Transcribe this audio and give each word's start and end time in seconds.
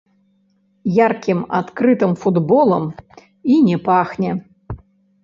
Яркім 1.07 1.43
адкрытым 1.59 2.11
футболам 2.21 2.83
і 3.57 3.59
не 3.69 3.77
пахне. 3.91 4.31